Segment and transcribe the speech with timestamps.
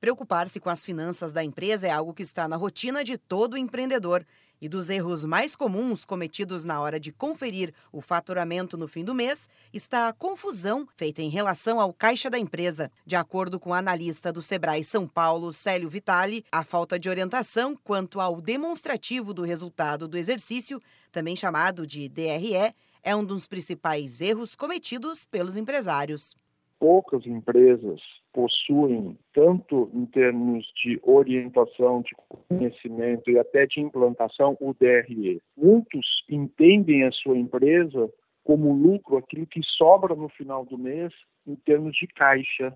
[0.00, 4.24] Preocupar-se com as finanças da empresa é algo que está na rotina de todo empreendedor.
[4.58, 9.14] E dos erros mais comuns cometidos na hora de conferir o faturamento no fim do
[9.14, 12.90] mês está a confusão feita em relação ao caixa da empresa.
[13.04, 17.76] De acordo com o analista do Sebrae São Paulo, Célio Vitali, a falta de orientação
[17.76, 20.80] quanto ao demonstrativo do resultado do exercício,
[21.12, 26.34] também chamado de DRE, é um dos principais erros cometidos pelos empresários.
[26.80, 28.00] Poucas empresas
[28.32, 32.16] possuem, tanto em termos de orientação, de
[32.48, 35.42] conhecimento e até de implantação, o DRE.
[35.56, 38.10] Muitos entendem a sua empresa
[38.42, 41.12] como lucro, aquilo que sobra no final do mês,
[41.46, 42.74] em termos de caixa.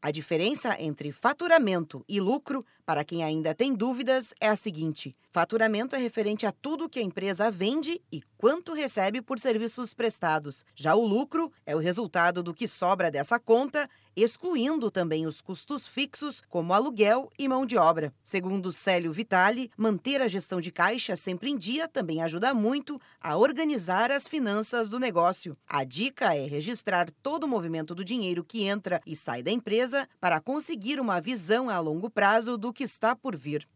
[0.00, 5.96] A diferença entre faturamento e lucro, para quem ainda tem dúvidas, é a seguinte: faturamento
[5.96, 10.64] é referente a tudo que a empresa vende e quanto recebe por serviços prestados.
[10.74, 15.88] Já o lucro é o resultado do que sobra dessa conta, excluindo também os custos
[15.88, 18.12] fixos, como aluguel e mão de obra.
[18.22, 23.34] Segundo Célio Vitali, manter a gestão de caixa sempre em dia também ajuda muito a
[23.34, 25.56] organizar as finanças do negócio.
[25.66, 30.06] A dica é registrar todo o movimento do dinheiro que entra e sai da empresa
[30.20, 33.66] para conseguir uma visão a longo prazo do que está por vir.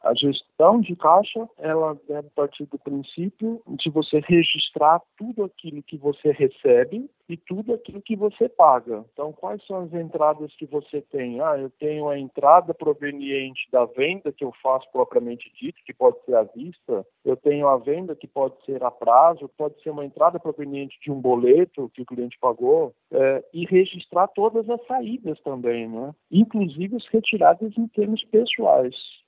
[0.00, 5.96] A gestão de caixa, ela deve partir do princípio de você registrar tudo aquilo que
[5.96, 9.04] você recebe e tudo aquilo que você paga.
[9.12, 11.40] Então, quais são as entradas que você tem?
[11.40, 16.22] Ah, eu tenho a entrada proveniente da venda que eu faço propriamente dito, que pode
[16.24, 17.06] ser à vista.
[17.24, 21.10] Eu tenho a venda que pode ser a prazo, pode ser uma entrada proveniente de
[21.10, 22.94] um boleto que o cliente pagou.
[23.10, 26.12] É, e registrar todas as saídas também, né?
[26.30, 29.23] inclusive as retiradas em termos pessoais.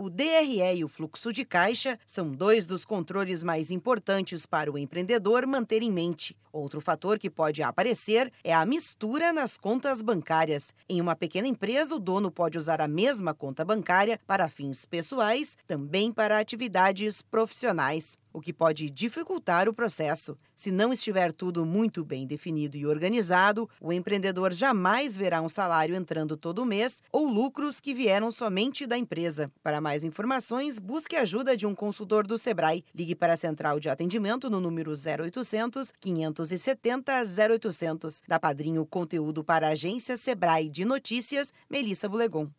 [0.00, 4.78] O DRE e o fluxo de caixa são dois dos controles mais importantes para o
[4.78, 6.36] empreendedor manter em mente.
[6.52, 10.72] Outro fator que pode aparecer é a mistura nas contas bancárias.
[10.88, 15.56] Em uma pequena empresa, o dono pode usar a mesma conta bancária para fins pessoais,
[15.66, 20.36] também para atividades profissionais o que pode dificultar o processo.
[20.54, 25.94] Se não estiver tudo muito bem definido e organizado, o empreendedor jamais verá um salário
[25.94, 29.50] entrando todo mês ou lucros que vieram somente da empresa.
[29.62, 32.84] Para mais informações, busque a ajuda de um consultor do Sebrae.
[32.94, 37.12] Ligue para a central de atendimento no número 0800 570
[37.50, 38.22] 0800.
[38.26, 42.50] Da Padrinho Conteúdo para a agência Sebrae de Notícias, Melissa Bulegon.